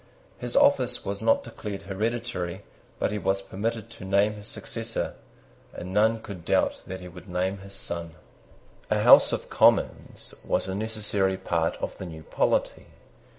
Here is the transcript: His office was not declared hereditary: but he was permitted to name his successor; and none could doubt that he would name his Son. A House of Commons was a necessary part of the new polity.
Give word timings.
His 0.39 0.55
office 0.55 1.05
was 1.05 1.21
not 1.21 1.43
declared 1.43 1.83
hereditary: 1.83 2.63
but 2.97 3.11
he 3.11 3.19
was 3.19 3.39
permitted 3.43 3.91
to 3.91 4.03
name 4.03 4.33
his 4.33 4.47
successor; 4.47 5.13
and 5.75 5.93
none 5.93 6.23
could 6.23 6.43
doubt 6.43 6.81
that 6.87 7.01
he 7.01 7.07
would 7.07 7.29
name 7.29 7.59
his 7.59 7.73
Son. 7.75 8.15
A 8.89 9.01
House 9.03 9.31
of 9.31 9.51
Commons 9.51 10.33
was 10.43 10.67
a 10.67 10.73
necessary 10.73 11.37
part 11.37 11.75
of 11.75 11.99
the 11.99 12.07
new 12.07 12.23
polity. 12.23 12.87